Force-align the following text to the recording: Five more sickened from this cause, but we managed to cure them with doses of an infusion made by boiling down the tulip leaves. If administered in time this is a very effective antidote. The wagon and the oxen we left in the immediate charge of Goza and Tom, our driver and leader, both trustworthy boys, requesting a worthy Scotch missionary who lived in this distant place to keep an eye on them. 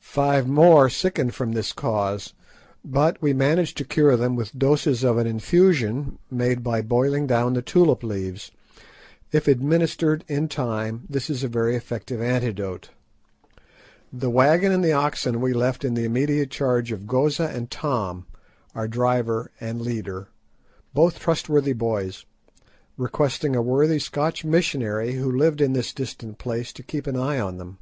Five 0.00 0.48
more 0.48 0.90
sickened 0.90 1.32
from 1.32 1.52
this 1.52 1.72
cause, 1.72 2.34
but 2.84 3.22
we 3.22 3.32
managed 3.32 3.76
to 3.76 3.84
cure 3.84 4.16
them 4.16 4.34
with 4.34 4.58
doses 4.58 5.04
of 5.04 5.16
an 5.16 5.28
infusion 5.28 6.18
made 6.28 6.64
by 6.64 6.82
boiling 6.82 7.28
down 7.28 7.52
the 7.54 7.62
tulip 7.62 8.02
leaves. 8.02 8.50
If 9.30 9.46
administered 9.46 10.24
in 10.26 10.48
time 10.48 11.04
this 11.08 11.30
is 11.30 11.44
a 11.44 11.48
very 11.48 11.76
effective 11.76 12.20
antidote. 12.20 12.90
The 14.12 14.28
wagon 14.28 14.72
and 14.72 14.82
the 14.82 14.90
oxen 14.92 15.40
we 15.40 15.52
left 15.52 15.84
in 15.84 15.94
the 15.94 16.02
immediate 16.04 16.50
charge 16.50 16.90
of 16.90 17.06
Goza 17.06 17.46
and 17.46 17.70
Tom, 17.70 18.26
our 18.74 18.88
driver 18.88 19.52
and 19.60 19.80
leader, 19.80 20.30
both 20.94 21.20
trustworthy 21.20 21.74
boys, 21.74 22.26
requesting 22.96 23.54
a 23.54 23.62
worthy 23.62 24.00
Scotch 24.00 24.44
missionary 24.44 25.12
who 25.12 25.30
lived 25.30 25.60
in 25.60 25.74
this 25.74 25.92
distant 25.94 26.38
place 26.38 26.72
to 26.72 26.82
keep 26.82 27.06
an 27.06 27.16
eye 27.16 27.38
on 27.38 27.58
them. 27.58 27.78